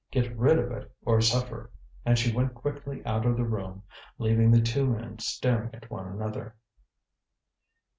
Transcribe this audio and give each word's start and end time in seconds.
Get 0.09 0.35
rid 0.35 0.57
of 0.57 0.71
it, 0.71 0.91
or 1.05 1.21
suffer." 1.21 1.69
And 2.07 2.17
she 2.17 2.33
went 2.33 2.55
quickly 2.55 3.05
out 3.05 3.23
of 3.23 3.37
the 3.37 3.43
room, 3.43 3.83
leaving 4.17 4.49
the 4.49 4.59
two 4.59 4.87
men 4.87 5.19
staring 5.19 5.69
at 5.75 5.91
one 5.91 6.07
another. 6.07 6.55